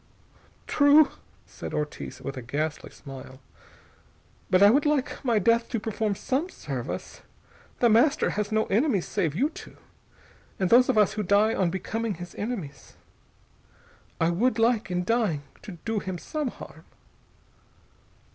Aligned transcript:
"True," 0.65 1.11
said 1.45 1.75
Ortiz 1.75 2.21
with 2.21 2.35
a 2.35 2.41
ghastly 2.41 2.89
smile. 2.89 3.39
"But 4.49 4.63
I 4.63 4.71
would 4.71 4.87
like 4.87 5.23
my 5.23 5.37
death 5.37 5.69
to 5.69 5.79
perform 5.79 6.15
some 6.15 6.49
service. 6.49 7.21
The 7.81 7.87
Master 7.87 8.31
has 8.31 8.51
no 8.51 8.65
enemies 8.65 9.07
save 9.07 9.35
you 9.35 9.51
two, 9.51 9.77
and 10.57 10.71
those 10.71 10.89
of 10.89 10.97
us 10.97 11.13
who 11.13 11.21
die 11.21 11.53
on 11.53 11.69
becoming 11.69 12.15
his 12.15 12.33
enemies. 12.33 12.95
I 14.19 14.31
would 14.31 14.57
like, 14.57 14.89
in 14.89 15.03
dying, 15.05 15.43
to 15.61 15.73
do 15.85 15.99
him 15.99 16.17
some 16.17 16.47
harm." 16.47 16.85